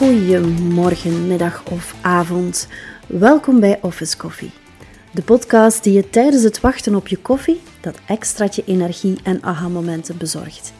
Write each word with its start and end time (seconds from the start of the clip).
Goedemorgen, 0.00 1.26
middag 1.26 1.62
of 1.70 1.94
avond. 2.00 2.68
Welkom 3.06 3.60
bij 3.60 3.78
Office 3.82 4.16
Coffee. 4.16 4.50
De 5.10 5.22
podcast 5.22 5.84
die 5.84 5.92
je 5.92 6.10
tijdens 6.10 6.42
het 6.42 6.60
wachten 6.60 6.94
op 6.94 7.08
je 7.08 7.16
koffie 7.16 7.60
dat 7.80 7.98
extraatje 8.06 8.62
energie 8.66 9.18
en 9.22 9.42
aha-momenten 9.42 10.16
bezorgt. 10.16 10.72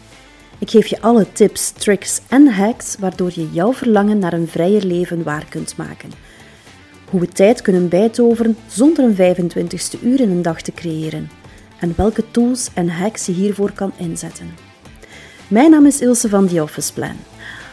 Ik 0.59 0.70
geef 0.70 0.86
je 0.86 1.00
alle 1.00 1.32
tips, 1.32 1.70
tricks 1.70 2.20
en 2.28 2.46
hacks 2.46 2.96
waardoor 2.98 3.30
je 3.34 3.50
jouw 3.50 3.72
verlangen 3.72 4.18
naar 4.18 4.32
een 4.32 4.48
vrijer 4.48 4.84
leven 4.84 5.23
waar 5.23 5.46
kunt 5.48 5.77
maken. 5.77 6.10
Hoe 7.10 7.20
we 7.20 7.28
tijd 7.28 7.62
kunnen 7.62 7.88
bijtoveren 7.88 8.56
zonder 8.66 9.05
een 9.05 9.37
25ste 9.37 10.02
uur 10.02 10.20
in 10.20 10.30
een 10.30 10.42
dag 10.42 10.62
te 10.62 10.73
creëren. 10.73 11.30
En 11.80 11.92
welke 11.96 12.24
tools 12.30 12.70
en 12.74 12.88
hacks 12.88 13.27
je 13.27 13.32
hiervoor 13.32 13.73
kan 13.73 13.92
inzetten. 13.96 14.50
Mijn 15.48 15.70
naam 15.70 15.87
is 15.87 16.00
Ilse 16.00 16.28
van 16.28 16.46
The 16.46 16.62
Office 16.62 16.92
Plan. 16.92 17.16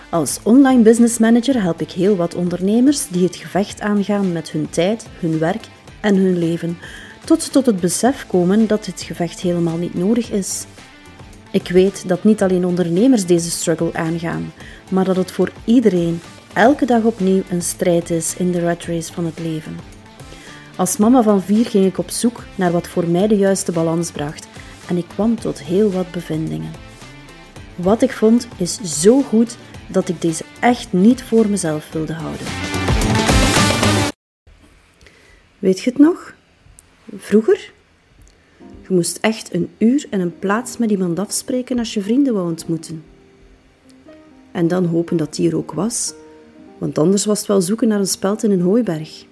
Als 0.09 0.39
online 0.43 0.81
business 0.81 1.17
manager 1.17 1.61
help 1.61 1.81
ik 1.81 1.91
heel 1.91 2.15
wat 2.15 2.35
ondernemers 2.35 3.07
die 3.07 3.23
het 3.23 3.35
gevecht 3.35 3.81
aangaan 3.81 4.31
met 4.31 4.51
hun 4.51 4.69
tijd, 4.69 5.07
hun 5.19 5.39
werk 5.39 5.67
en 6.01 6.15
hun 6.15 6.37
leven, 6.37 6.77
tot 7.25 7.43
ze 7.43 7.49
tot 7.49 7.65
het 7.65 7.79
besef 7.79 8.27
komen 8.27 8.67
dat 8.67 8.85
dit 8.85 9.01
gevecht 9.01 9.39
helemaal 9.39 9.77
niet 9.77 9.93
nodig 9.93 10.31
is. 10.31 10.65
Ik 11.51 11.67
weet 11.67 12.07
dat 12.07 12.23
niet 12.23 12.41
alleen 12.41 12.65
ondernemers 12.65 13.25
deze 13.25 13.51
struggle 13.51 13.93
aangaan, 13.93 14.53
maar 14.91 15.05
dat 15.05 15.15
het 15.15 15.31
voor 15.31 15.51
iedereen 15.65 16.21
elke 16.53 16.85
dag 16.85 17.03
opnieuw 17.03 17.41
een 17.49 17.61
strijd 17.61 18.09
is 18.09 18.35
in 18.37 18.51
de 18.51 18.59
rat 18.59 18.83
race 18.83 19.13
van 19.13 19.25
het 19.25 19.39
leven. 19.39 19.77
Als 20.75 20.97
mama 20.97 21.21
van 21.21 21.41
vier 21.41 21.65
ging 21.65 21.85
ik 21.85 21.97
op 21.97 22.09
zoek 22.09 22.43
naar 22.55 22.71
wat 22.71 22.87
voor 22.87 23.07
mij 23.07 23.27
de 23.27 23.37
juiste 23.37 23.71
balans 23.71 24.11
bracht 24.11 24.47
en 24.87 24.97
ik 24.97 25.07
kwam 25.07 25.39
tot 25.39 25.61
heel 25.61 25.91
wat 25.91 26.11
bevindingen. 26.11 26.71
Wat 27.75 28.01
ik 28.01 28.11
vond 28.11 28.47
is 28.57 29.01
zo 29.01 29.21
goed 29.21 29.57
dat 29.87 30.09
ik 30.09 30.21
deze 30.21 30.43
echt 30.59 30.93
niet 30.93 31.23
voor 31.23 31.49
mezelf 31.49 31.91
wilde 31.91 32.13
houden. 32.13 32.47
Weet 35.59 35.79
je 35.79 35.89
het 35.89 35.99
nog? 35.99 36.35
Vroeger? 37.17 37.71
Je 38.57 38.93
moest 38.93 39.17
echt 39.21 39.53
een 39.53 39.69
uur 39.77 40.05
en 40.09 40.19
een 40.19 40.39
plaats 40.39 40.77
met 40.77 40.91
iemand 40.91 41.19
afspreken 41.19 41.79
als 41.79 41.93
je 41.93 42.01
vrienden 42.01 42.33
wou 42.33 42.49
ontmoeten. 42.49 43.03
En 44.51 44.67
dan 44.67 44.85
hopen 44.85 45.17
dat 45.17 45.35
die 45.35 45.49
er 45.49 45.57
ook 45.57 45.71
was, 45.71 46.13
want 46.77 46.97
anders 46.97 47.25
was 47.25 47.37
het 47.37 47.47
wel 47.47 47.61
zoeken 47.61 47.87
naar 47.87 47.99
een 47.99 48.07
speld 48.07 48.43
in 48.43 48.51
een 48.51 48.61
hooiberg. 48.61 49.25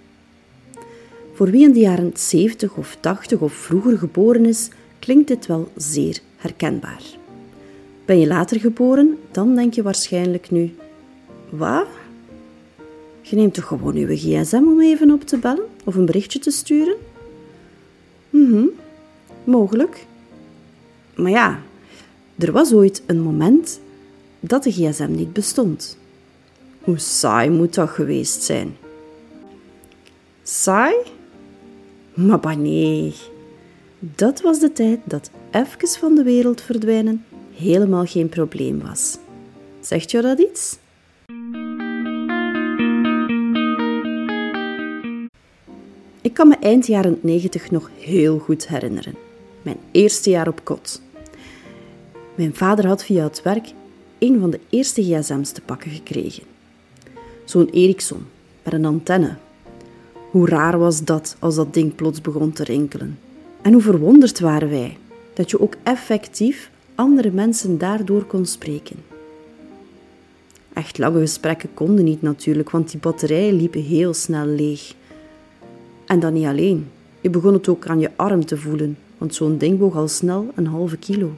Voor 1.34 1.52
wie 1.52 1.64
in 1.64 1.74
de 1.74 1.80
jaren 1.80 2.12
70 2.14 2.76
of 2.76 2.98
80 3.00 3.40
of 3.40 3.54
vroeger 3.54 3.98
geboren 3.98 4.46
is, 4.46 4.70
klinkt 5.00 5.28
dit 5.28 5.46
wel 5.46 5.72
zeer 5.76 6.20
herkenbaar. 6.36 7.02
Ben 8.06 8.20
je 8.20 8.28
later 8.28 8.60
geboren, 8.60 9.18
dan 9.32 9.56
denk 9.56 9.74
je 9.74 9.82
waarschijnlijk 9.82 10.52
nu: 10.52 10.76
Wat? 11.50 11.88
Je 13.22 13.36
neemt 13.36 13.54
toch 13.54 13.68
gewoon 13.68 13.96
uw 13.96 14.16
gsm 14.16 14.64
om 14.68 14.82
even 14.82 15.12
op 15.12 15.24
te 15.24 15.38
bellen 15.38 15.66
of 15.84 15.96
een 15.96 16.06
berichtje 16.06 16.40
te 16.40 16.52
sturen? 16.52 16.96
Mhm, 18.30 18.66
mogelijk. 19.44 20.06
Maar 21.16 21.32
ja, 21.32 21.60
er 22.38 22.52
was 22.52 22.74
ooit 22.74 23.04
een 23.06 23.20
moment 23.20 23.80
dat 24.40 24.64
de 24.64 24.72
gsm 24.72 25.12
niet 25.12 25.34
bestond. 25.34 25.98
Hoe 26.80 26.98
saai 27.00 27.50
moet 27.50 27.74
dat 27.74 27.90
geweest 27.90 28.44
zijn? 28.44 28.78
Saai? 30.44 30.96
Maar 32.14 32.58
nee. 32.58 33.14
Dat 34.00 34.42
was 34.42 34.60
de 34.60 34.72
tijd 34.72 35.00
dat 35.04 35.30
even 35.52 35.88
van 35.88 36.16
de 36.16 36.24
wereld 36.24 36.62
verdwijnen 36.62 37.26
helemaal 37.58 38.06
geen 38.06 38.30
probleem 38.30 38.82
was. 38.82 39.18
Zegt 39.80 40.12
jou 40.12 40.24
dat 40.24 40.40
iets? 40.40 40.78
Ik 46.22 46.34
kan 46.34 46.48
me 46.48 46.56
eind 46.60 46.88
jaren 46.88 47.20
90 47.22 47.72
nog 47.72 47.90
heel 48.00 48.40
goed 48.40 48.68
herinneren. 48.68 49.16
Mijn 49.62 49.78
eerste 49.92 50.30
jaar 50.30 50.48
op 50.48 50.64
kot. 50.64 51.02
Mijn 52.36 52.56
vader 52.56 52.88
had 52.88 53.04
via 53.04 53.24
het 53.24 53.42
werk 53.42 53.74
een 54.20 54.40
van 54.40 54.50
de 54.50 54.60
eerste 54.70 55.04
gsm's 55.04 55.52
te 55.52 55.62
pakken 55.62 55.92
gekregen. 55.92 56.44
Zo'n 57.46 57.70
Ericsson 57.70 58.26
met 58.64 58.74
een 58.74 58.86
antenne. 58.86 59.36
Hoe 60.32 60.48
raar 60.48 60.78
was 60.78 61.04
dat 61.04 61.36
als 61.40 61.56
dat 61.56 61.74
ding 61.74 61.96
plots 61.96 62.22
begon 62.22 62.52
te 62.52 62.64
rinkelen? 62.64 63.20
En 63.62 63.74
hoe 63.74 63.82
verwonderd 63.82 64.40
waren 64.40 64.70
wij 64.70 64.98
dat 65.34 65.50
je 65.50 65.60
ook 65.60 65.76
effectief 65.84 66.72
andere 66.96 67.32
mensen 67.32 67.78
daardoor 67.78 68.24
kon 68.26 68.46
spreken. 68.46 68.96
Echt 70.74 70.98
lange 70.98 71.20
gesprekken 71.20 71.74
konden 71.74 72.06
niet 72.06 72.22
natuurlijk, 72.22 72.70
want 72.70 72.92
die 72.92 73.00
batterijen 73.00 73.54
liepen 73.54 73.82
heel 73.82 74.14
snel 74.14 74.46
leeg. 74.46 74.94
En 76.06 76.20
dan 76.20 76.34
niet 76.34 76.46
alleen. 76.46 76.88
Je 77.22 77.30
begon 77.30 77.54
het 77.54 77.68
ook 77.68 77.88
aan 77.88 78.00
je 78.00 78.12
arm 78.16 78.46
te 78.46 78.58
voelen, 78.58 78.98
want 79.18 79.36
zo'n 79.36 79.58
ding 79.58 79.80
woog 79.80 79.96
al 79.96 80.08
snel 80.08 80.52
een 80.56 80.68
halve 80.68 80.98
kilo. 80.98 81.32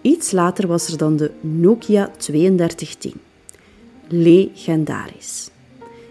Iets 0.00 0.30
later 0.30 0.66
was 0.66 0.88
er 0.88 0.98
dan 0.98 1.16
de 1.16 1.30
Nokia 1.40 2.10
3210. 2.16 3.12
Legendarisch. 4.08 5.50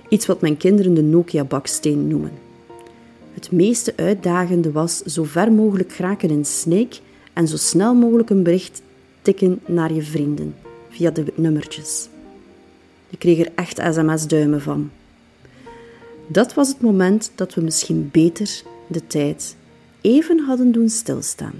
Iets 0.09 0.25
wat 0.25 0.41
mijn 0.41 0.57
kinderen 0.57 0.93
de 0.93 1.01
Nokia-baksteen 1.01 2.07
noemen. 2.07 2.31
Het 3.33 3.51
meeste 3.51 3.93
uitdagende 3.95 4.71
was 4.71 5.01
zo 5.01 5.23
ver 5.23 5.51
mogelijk 5.51 5.93
geraken 5.93 6.29
in 6.29 6.45
Snake 6.45 6.97
en 7.33 7.47
zo 7.47 7.57
snel 7.57 7.95
mogelijk 7.95 8.29
een 8.29 8.43
bericht 8.43 8.81
tikken 9.21 9.59
naar 9.65 9.93
je 9.93 10.01
vrienden 10.01 10.55
via 10.89 11.11
de 11.11 11.25
nummertjes. 11.35 12.09
Je 13.09 13.17
kreeg 13.17 13.39
er 13.39 13.51
echt 13.55 13.79
sms-duimen 13.93 14.61
van. 14.61 14.91
Dat 16.27 16.53
was 16.53 16.67
het 16.67 16.81
moment 16.81 17.31
dat 17.35 17.53
we 17.53 17.61
misschien 17.61 18.09
beter 18.11 18.61
de 18.87 19.07
tijd 19.07 19.55
even 20.01 20.39
hadden 20.39 20.71
doen 20.71 20.89
stilstaan. 20.89 21.53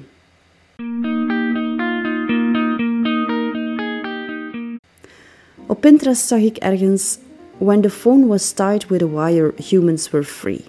Op 5.67 5.81
Pinterest 5.81 6.27
zag 6.27 6.39
ik 6.39 6.57
ergens 6.57 7.17
When 7.57 7.81
the 7.81 7.89
phone 7.89 8.27
was 8.27 8.51
tied 8.51 8.87
with 8.87 9.01
a 9.01 9.07
wire, 9.07 9.53
humans 9.69 10.09
were 10.09 10.23
free. 10.25 10.63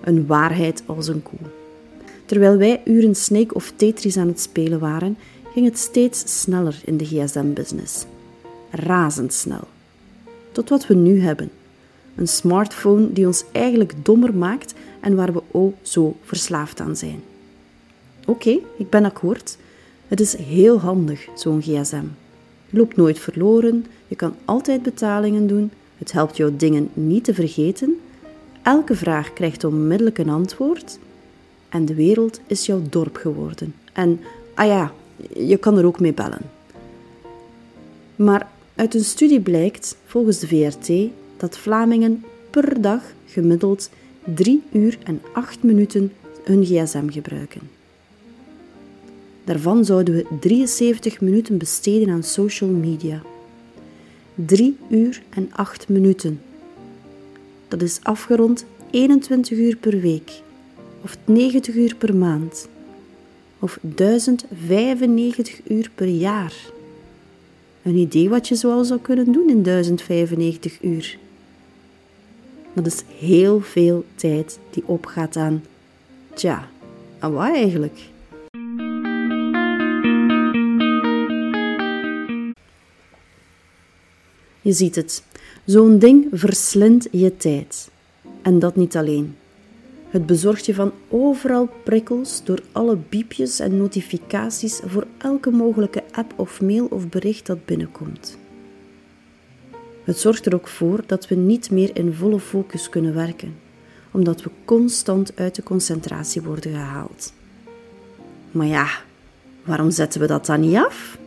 Een 0.00 0.26
waarheid 0.26 0.82
als 0.86 1.08
een 1.08 1.22
koe. 1.22 1.61
Terwijl 2.32 2.56
wij 2.56 2.80
uren 2.84 3.14
Snake 3.14 3.54
of 3.54 3.72
Tetris 3.76 4.16
aan 4.16 4.26
het 4.26 4.40
spelen 4.40 4.78
waren, 4.78 5.16
ging 5.52 5.66
het 5.66 5.78
steeds 5.78 6.40
sneller 6.40 6.80
in 6.84 6.96
de 6.96 7.04
gsm-business. 7.04 8.04
Razendsnel. 8.70 9.68
Tot 10.52 10.68
wat 10.68 10.86
we 10.86 10.94
nu 10.94 11.20
hebben. 11.20 11.50
Een 12.14 12.28
smartphone 12.28 13.12
die 13.12 13.26
ons 13.26 13.44
eigenlijk 13.52 13.92
dommer 14.02 14.34
maakt 14.34 14.74
en 15.00 15.14
waar 15.14 15.32
we 15.32 15.42
ook 15.50 15.74
zo 15.82 16.16
verslaafd 16.22 16.80
aan 16.80 16.96
zijn. 16.96 17.20
Oké, 18.26 18.58
ik 18.76 18.90
ben 18.90 19.04
akkoord. 19.04 19.58
Het 20.08 20.20
is 20.20 20.36
heel 20.36 20.80
handig, 20.80 21.28
zo'n 21.34 21.62
gsm. 21.62 22.04
Je 22.70 22.78
loopt 22.78 22.96
nooit 22.96 23.18
verloren, 23.18 23.86
je 24.08 24.16
kan 24.16 24.34
altijd 24.44 24.82
betalingen 24.82 25.46
doen, 25.46 25.70
het 25.98 26.12
helpt 26.12 26.36
jou 26.36 26.56
dingen 26.56 26.90
niet 26.94 27.24
te 27.24 27.34
vergeten. 27.34 28.00
Elke 28.62 28.94
vraag 28.94 29.32
krijgt 29.32 29.64
onmiddellijk 29.64 30.18
een 30.18 30.28
antwoord 30.28 30.98
en 31.72 31.84
de 31.84 31.94
wereld 31.94 32.40
is 32.46 32.66
jouw 32.66 32.82
dorp 32.90 33.16
geworden. 33.16 33.74
En, 33.92 34.20
ah 34.54 34.66
ja, 34.66 34.92
je 35.34 35.56
kan 35.56 35.78
er 35.78 35.86
ook 35.86 36.00
mee 36.00 36.12
bellen. 36.12 36.50
Maar 38.16 38.48
uit 38.74 38.94
een 38.94 39.04
studie 39.04 39.40
blijkt, 39.40 39.96
volgens 40.04 40.38
de 40.38 40.46
VRT, 40.46 41.10
dat 41.36 41.58
Vlamingen 41.58 42.24
per 42.50 42.80
dag 42.80 43.02
gemiddeld 43.26 43.90
3 44.34 44.62
uur 44.72 44.98
en 45.04 45.22
8 45.32 45.62
minuten 45.62 46.12
hun 46.44 46.64
gsm 46.64 47.08
gebruiken. 47.08 47.60
Daarvan 49.44 49.84
zouden 49.84 50.14
we 50.14 50.26
73 50.40 51.20
minuten 51.20 51.58
besteden 51.58 52.10
aan 52.10 52.22
social 52.22 52.70
media. 52.70 53.22
3 54.34 54.76
uur 54.88 55.22
en 55.30 55.50
8 55.52 55.88
minuten. 55.88 56.40
Dat 57.68 57.82
is 57.82 57.98
afgerond 58.02 58.64
21 58.90 59.58
uur 59.58 59.76
per 59.76 60.00
week 60.00 60.42
of 61.02 61.16
90 61.24 61.74
uur 61.74 61.94
per 61.96 62.16
maand 62.16 62.68
of 63.58 63.78
1095 63.80 65.60
uur 65.68 65.90
per 65.94 66.08
jaar. 66.08 66.54
Een 67.82 67.96
idee 67.96 68.28
wat 68.28 68.48
je 68.48 68.54
zoal 68.54 68.84
zou 68.84 69.00
kunnen 69.00 69.32
doen 69.32 69.48
in 69.48 69.62
1095 69.62 70.82
uur. 70.82 71.18
Dat 72.72 72.86
is 72.86 73.02
heel 73.18 73.60
veel 73.60 74.04
tijd 74.14 74.58
die 74.70 74.82
opgaat 74.86 75.36
aan, 75.36 75.64
tja, 76.34 76.68
aan 77.18 77.32
wat 77.32 77.54
eigenlijk? 77.54 77.98
Je 84.60 84.72
ziet 84.72 84.94
het, 84.94 85.22
zo'n 85.64 85.98
ding 85.98 86.26
verslindt 86.32 87.08
je 87.10 87.36
tijd. 87.36 87.90
En 88.42 88.58
dat 88.58 88.76
niet 88.76 88.96
alleen. 88.96 89.36
Het 90.12 90.26
bezorgt 90.26 90.66
je 90.66 90.74
van 90.74 90.92
overal 91.08 91.68
prikkels 91.84 92.44
door 92.44 92.62
alle 92.72 92.96
biepjes 93.08 93.60
en 93.60 93.76
notificaties 93.76 94.80
voor 94.84 95.06
elke 95.18 95.50
mogelijke 95.50 96.02
app 96.10 96.32
of 96.36 96.60
mail 96.60 96.86
of 96.86 97.08
bericht 97.08 97.46
dat 97.46 97.64
binnenkomt. 97.64 98.38
Het 100.04 100.18
zorgt 100.18 100.46
er 100.46 100.54
ook 100.54 100.68
voor 100.68 101.02
dat 101.06 101.28
we 101.28 101.34
niet 101.34 101.70
meer 101.70 101.96
in 101.96 102.12
volle 102.12 102.40
focus 102.40 102.88
kunnen 102.88 103.14
werken, 103.14 103.54
omdat 104.10 104.42
we 104.42 104.50
constant 104.64 105.36
uit 105.36 105.54
de 105.54 105.62
concentratie 105.62 106.42
worden 106.42 106.72
gehaald. 106.72 107.32
Maar 108.50 108.66
ja, 108.66 108.88
waarom 109.64 109.90
zetten 109.90 110.20
we 110.20 110.26
dat 110.26 110.46
dan 110.46 110.60
niet 110.60 110.76
af? 110.76 111.18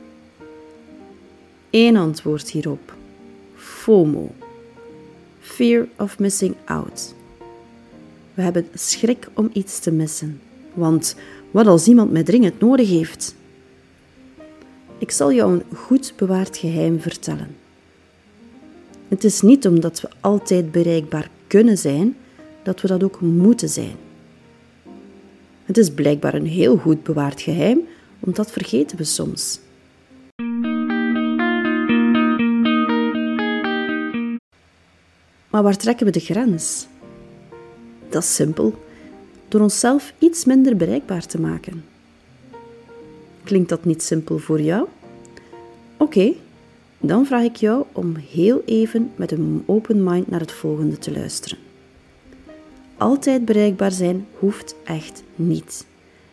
Eén 1.69 1.95
antwoord 1.95 2.49
hierop: 2.49 2.93
FOMO. 3.55 4.31
Fear 5.39 5.87
of 5.97 6.19
missing 6.19 6.55
out. 6.65 7.15
We 8.35 8.41
hebben 8.41 8.67
schrik 8.73 9.27
om 9.33 9.49
iets 9.53 9.79
te 9.79 9.91
missen. 9.91 10.41
Want 10.73 11.15
wat 11.51 11.67
als 11.67 11.87
iemand 11.87 12.11
mij 12.11 12.23
dringend 12.23 12.59
nodig 12.59 12.89
heeft? 12.89 13.35
Ik 14.97 15.11
zal 15.11 15.33
jou 15.33 15.53
een 15.53 15.77
goed 15.77 16.13
bewaard 16.15 16.57
geheim 16.57 16.99
vertellen. 16.99 17.55
Het 19.07 19.23
is 19.23 19.41
niet 19.41 19.67
omdat 19.67 20.01
we 20.01 20.09
altijd 20.19 20.71
bereikbaar 20.71 21.29
kunnen 21.47 21.77
zijn, 21.77 22.15
dat 22.63 22.81
we 22.81 22.87
dat 22.87 23.03
ook 23.03 23.21
moeten 23.21 23.69
zijn. 23.69 23.95
Het 25.65 25.77
is 25.77 25.91
blijkbaar 25.91 26.33
een 26.33 26.47
heel 26.47 26.77
goed 26.77 27.03
bewaard 27.03 27.41
geheim, 27.41 27.79
want 28.19 28.35
dat 28.35 28.51
vergeten 28.51 28.97
we 28.97 29.03
soms. 29.03 29.59
Maar 35.49 35.63
waar 35.63 35.77
trekken 35.77 36.05
we 36.05 36.11
de 36.11 36.19
grens? 36.19 36.87
Dat 38.15 38.23
is 38.23 38.35
simpel, 38.35 38.73
door 39.47 39.61
onszelf 39.61 40.13
iets 40.19 40.45
minder 40.45 40.75
bereikbaar 40.75 41.25
te 41.25 41.39
maken. 41.39 41.85
Klinkt 43.43 43.69
dat 43.69 43.85
niet 43.85 44.03
simpel 44.03 44.37
voor 44.37 44.61
jou? 44.61 44.87
Oké, 45.97 46.33
dan 46.99 47.25
vraag 47.25 47.43
ik 47.43 47.55
jou 47.55 47.85
om 47.91 48.15
heel 48.15 48.61
even 48.65 49.11
met 49.15 49.31
een 49.31 49.63
open 49.65 50.03
mind 50.03 50.29
naar 50.29 50.39
het 50.39 50.51
volgende 50.51 50.97
te 50.97 51.11
luisteren. 51.11 51.57
Altijd 52.97 53.45
bereikbaar 53.45 53.91
zijn 53.91 54.27
hoeft 54.39 54.75
echt 54.83 55.23
niet. 55.35 55.85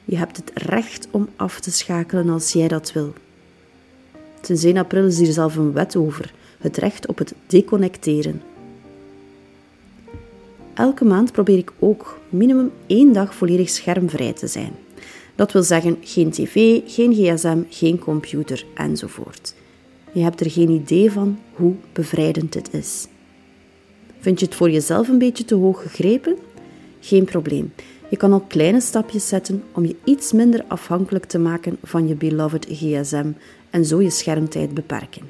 Je 0.05 0.17
hebt 0.17 0.37
het 0.37 0.51
recht 0.55 1.09
om 1.11 1.29
af 1.37 1.61
te 1.61 1.71
schakelen 1.71 2.29
als 2.29 2.53
jij 2.53 2.69
dat 2.69 2.93
wil. 2.93 3.13
Sinds 4.41 4.65
1 4.65 4.77
april 4.77 5.07
is 5.07 5.19
hier 5.19 5.33
zelf 5.33 5.57
een 5.57 5.73
wet 5.73 5.97
over: 5.97 6.35
het 6.59 6.77
recht 6.77 7.07
op 7.07 7.19
het 7.19 7.35
deconnecteren. 7.47 8.43
Elke 10.75 11.05
maand 11.05 11.33
probeer 11.33 11.59
ik 11.59 11.73
ook 11.79 12.21
minimum 12.29 12.71
één 12.87 13.13
dag 13.13 13.35
volledig 13.35 13.69
schermvrij 13.69 14.33
te 14.33 14.47
zijn. 14.47 14.73
Dat 15.35 15.53
wil 15.53 15.63
zeggen 15.63 15.97
geen 16.01 16.31
tv, 16.31 16.81
geen 16.87 17.15
gsm, 17.15 17.59
geen 17.69 17.99
computer 17.99 18.65
enzovoort. 18.75 19.55
Je 20.13 20.23
hebt 20.23 20.41
er 20.41 20.51
geen 20.51 20.71
idee 20.71 21.13
van 21.13 21.39
hoe 21.53 21.75
bevrijdend 21.93 22.53
dit 22.53 22.75
is. 22.75 23.07
Vind 24.21 24.41
je 24.41 24.47
het 24.47 24.55
voor 24.55 24.71
jezelf 24.71 25.09
een 25.09 25.19
beetje 25.19 25.45
te 25.45 25.55
hoog 25.55 25.83
gegrepen? 25.83 26.37
Geen 27.01 27.25
probleem. 27.25 27.73
Je 28.09 28.17
kan 28.17 28.33
al 28.33 28.45
kleine 28.49 28.81
stapjes 28.81 29.29
zetten 29.29 29.63
om 29.73 29.85
je 29.85 29.97
iets 30.05 30.33
minder 30.33 30.65
afhankelijk 30.69 31.25
te 31.25 31.39
maken 31.39 31.77
van 31.83 32.09
je 32.09 32.15
beloved 32.15 32.67
gsm 32.71 33.27
en 33.71 33.85
zo 33.85 34.03
je 34.03 34.11
schermtijd 34.11 34.75
beperken. 34.75 35.23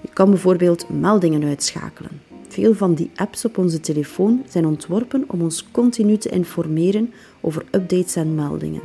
Je 0.00 0.08
kan 0.12 0.30
bijvoorbeeld 0.30 0.88
meldingen 0.88 1.44
uitschakelen. 1.44 2.20
Veel 2.48 2.74
van 2.74 2.94
die 2.94 3.10
apps 3.14 3.44
op 3.44 3.58
onze 3.58 3.80
telefoon 3.80 4.44
zijn 4.48 4.66
ontworpen 4.66 5.24
om 5.26 5.42
ons 5.42 5.70
continu 5.70 6.16
te 6.16 6.28
informeren 6.28 7.12
over 7.40 7.64
updates 7.70 8.16
en 8.16 8.34
meldingen. 8.34 8.82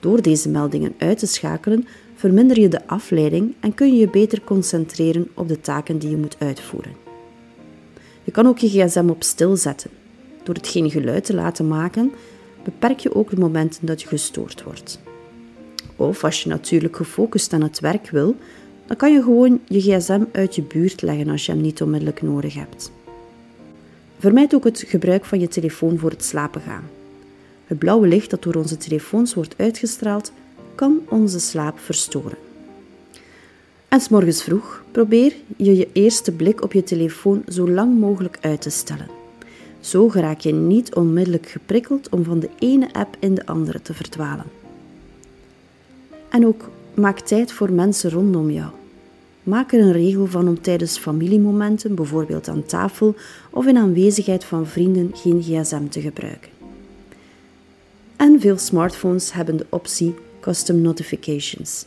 Door 0.00 0.22
deze 0.22 0.48
meldingen 0.48 0.94
uit 0.98 1.18
te 1.18 1.26
schakelen, 1.26 1.86
verminder 2.14 2.60
je 2.60 2.68
de 2.68 2.86
afleiding 2.86 3.54
en 3.60 3.74
kun 3.74 3.92
je 3.92 3.98
je 4.00 4.08
beter 4.08 4.40
concentreren 4.44 5.28
op 5.34 5.48
de 5.48 5.60
taken 5.60 5.98
die 5.98 6.10
je 6.10 6.16
moet 6.16 6.36
uitvoeren. 6.38 6.92
Je 8.24 8.30
kan 8.30 8.46
ook 8.46 8.58
je 8.58 8.68
gsm 8.68 9.08
op 9.08 9.22
stil 9.22 9.56
zetten. 9.56 9.90
Door 10.42 10.54
het 10.54 10.68
geen 10.68 10.90
geluid 10.90 11.24
te 11.24 11.34
laten 11.34 11.68
maken, 11.68 12.12
beperk 12.64 12.98
je 12.98 13.14
ook 13.14 13.30
de 13.30 13.36
momenten 13.36 13.86
dat 13.86 14.02
je 14.02 14.08
gestoord 14.08 14.62
wordt. 14.62 15.00
Of 15.96 16.24
als 16.24 16.42
je 16.42 16.48
natuurlijk 16.48 16.96
gefocust 16.96 17.52
aan 17.52 17.62
het 17.62 17.80
werk 17.80 18.10
wil, 18.10 18.36
dan 18.86 18.96
kan 18.96 19.12
je 19.12 19.22
gewoon 19.22 19.60
je 19.68 19.80
gsm 19.80 20.22
uit 20.32 20.54
je 20.54 20.62
buurt 20.62 21.02
leggen 21.02 21.28
als 21.28 21.46
je 21.46 21.52
hem 21.52 21.60
niet 21.60 21.82
onmiddellijk 21.82 22.22
nodig 22.22 22.54
hebt. 22.54 22.92
Vermijd 24.18 24.54
ook 24.54 24.64
het 24.64 24.84
gebruik 24.86 25.24
van 25.24 25.40
je 25.40 25.48
telefoon 25.48 25.98
voor 25.98 26.10
het 26.10 26.24
slapen 26.24 26.60
gaan. 26.60 26.84
Het 27.66 27.78
blauwe 27.78 28.06
licht 28.06 28.30
dat 28.30 28.42
door 28.42 28.54
onze 28.54 28.76
telefoons 28.76 29.34
wordt 29.34 29.54
uitgestraald, 29.56 30.32
kan 30.74 31.00
onze 31.08 31.40
slaap 31.40 31.78
verstoren. 31.78 32.38
En 33.88 34.00
s 34.00 34.08
morgens 34.08 34.42
vroeg 34.42 34.84
probeer 34.90 35.34
je 35.56 35.76
je 35.76 35.88
eerste 35.92 36.32
blik 36.32 36.62
op 36.62 36.72
je 36.72 36.82
telefoon 36.82 37.42
zo 37.48 37.70
lang 37.70 37.98
mogelijk 37.98 38.38
uit 38.40 38.60
te 38.60 38.70
stellen. 38.70 39.08
Zo 39.80 40.10
raak 40.12 40.40
je 40.40 40.52
niet 40.52 40.94
onmiddellijk 40.94 41.46
geprikkeld 41.48 42.08
om 42.08 42.24
van 42.24 42.40
de 42.40 42.48
ene 42.58 42.92
app 42.92 43.16
in 43.18 43.34
de 43.34 43.46
andere 43.46 43.82
te 43.82 43.94
verdwalen. 43.94 44.46
En 46.28 46.46
ook 46.46 46.70
maak 46.94 47.20
tijd 47.20 47.52
voor 47.52 47.72
mensen 47.72 48.10
rondom 48.10 48.50
jou. 48.50 48.70
Maak 49.46 49.72
er 49.72 49.80
een 49.80 49.92
regel 49.92 50.26
van 50.26 50.48
om 50.48 50.60
tijdens 50.60 50.98
familiemomenten, 50.98 51.94
bijvoorbeeld 51.94 52.48
aan 52.48 52.64
tafel 52.64 53.14
of 53.50 53.66
in 53.66 53.76
aanwezigheid 53.76 54.44
van 54.44 54.66
vrienden, 54.66 55.10
geen 55.14 55.42
gsm 55.42 55.88
te 55.88 56.00
gebruiken. 56.00 56.50
En 58.16 58.40
veel 58.40 58.58
smartphones 58.58 59.32
hebben 59.32 59.56
de 59.56 59.66
optie 59.68 60.14
Custom 60.40 60.80
Notifications. 60.80 61.86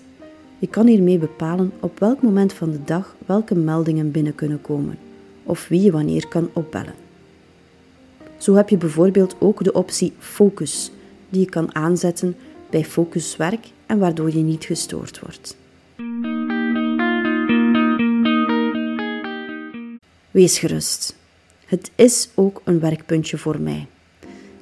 Je 0.60 0.68
kan 0.68 0.88
hiermee 0.88 1.18
bepalen 1.18 1.72
op 1.80 2.00
welk 2.00 2.22
moment 2.22 2.54
van 2.54 2.72
de 2.72 2.84
dag 2.84 3.16
welke 3.26 3.56
meldingen 3.56 4.12
binnen 4.12 4.36
kunnen 4.36 4.62
komen 4.62 4.98
of 5.44 5.68
wie 5.68 5.82
je 5.82 5.92
wanneer 5.92 6.28
kan 6.28 6.50
opbellen. 6.54 6.94
Zo 8.38 8.54
heb 8.54 8.70
je 8.70 8.78
bijvoorbeeld 8.78 9.36
ook 9.40 9.64
de 9.64 9.74
optie 9.74 10.14
Focus, 10.20 10.92
die 11.30 11.40
je 11.40 11.50
kan 11.50 11.76
aanzetten 11.76 12.36
bij 12.70 12.86
focuswerk 12.86 13.68
en 13.86 14.00
waardoor 14.00 14.32
je 14.32 14.44
niet 14.44 14.64
gestoord 14.66 15.20
wordt. 15.20 15.58
Wees 20.32 20.60
gerust. 20.60 21.16
Het 21.66 21.92
is 21.96 22.30
ook 22.36 22.62
een 22.64 22.80
werkpuntje 22.80 23.38
voor 23.38 23.62
mij. 23.62 23.88